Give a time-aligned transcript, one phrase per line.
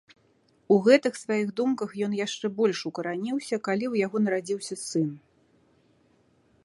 [0.75, 5.09] У гэтых сваіх думках ён яшчэ больш укараніўся, калі ў яго нарадзіўся сын.